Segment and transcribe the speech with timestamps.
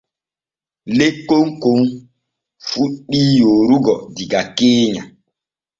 [0.97, 1.79] Lekkon kon
[2.69, 5.03] fuɗɗi yoorugo diga keenya.